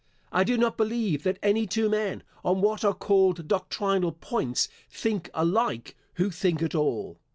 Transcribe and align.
I 0.31 0.43
do 0.43 0.57
not 0.57 0.77
believe 0.77 1.21
that 1.21 1.37
any 1.43 1.67
two 1.67 1.87
men, 1.87 2.23
on 2.43 2.59
what 2.61 2.83
are 2.83 2.95
called 2.95 3.47
doctrinal 3.47 4.13
points, 4.13 4.67
think 4.89 5.29
alike 5.31 5.95
who 6.15 6.31
think 6.31 6.63
at 6.63 6.73
all. 6.73 7.19